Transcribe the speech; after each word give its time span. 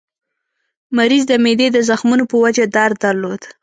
مریض 0.97 1.23
د 1.27 1.33
معدې 1.43 1.67
د 1.73 1.77
زخمونو 1.89 2.23
په 2.31 2.35
وجه 2.43 2.65
درد 2.77 2.95
درلود. 3.05 3.41